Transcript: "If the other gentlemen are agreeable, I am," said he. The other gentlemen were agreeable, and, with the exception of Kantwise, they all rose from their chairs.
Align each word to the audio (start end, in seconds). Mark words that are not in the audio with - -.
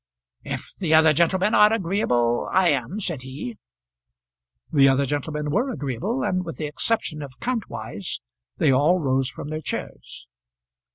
"If 0.43 0.73
the 0.79 0.95
other 0.95 1.13
gentlemen 1.13 1.53
are 1.53 1.71
agreeable, 1.71 2.49
I 2.51 2.69
am," 2.69 2.99
said 2.99 3.21
he. 3.21 3.59
The 4.73 4.89
other 4.89 5.05
gentlemen 5.05 5.51
were 5.51 5.69
agreeable, 5.69 6.23
and, 6.23 6.43
with 6.43 6.57
the 6.57 6.65
exception 6.65 7.21
of 7.21 7.39
Kantwise, 7.39 8.19
they 8.57 8.71
all 8.73 8.97
rose 8.97 9.29
from 9.29 9.49
their 9.49 9.61
chairs. 9.61 10.27